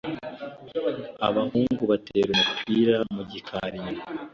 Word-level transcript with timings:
Abahungu 1.27 1.83
batera 1.91 2.29
umupira 2.35 2.97
mu 3.13 3.21
gikari 3.31 3.75
inyuma. 3.79 4.01